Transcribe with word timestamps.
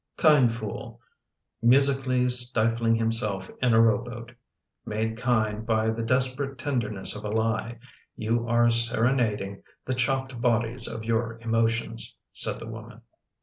"Kind 0.27 0.51
fool, 0.51 0.99
musically 1.61 2.27
stifling 2.31 2.95
himself 2.95 3.51
in 3.61 3.75
a 3.75 3.79
row 3.79 4.03
boat— 4.03 4.31
made 4.83 5.15
kind 5.15 5.63
by 5.63 5.91
the 5.91 6.01
desperate 6.01 6.57
tenderness 6.57 7.15
of 7.15 7.23
a 7.23 7.29
lie— 7.29 7.77
you 8.17 8.47
are 8.47 8.69
seranading 8.71 9.61
the 9.85 9.93
chopped 9.93 10.41
bodies 10.41 10.87
of 10.87 11.05
your 11.05 11.37
emotions," 11.41 12.15
said 12.33 12.57
the 12.59 12.65
woman. 12.67 13.01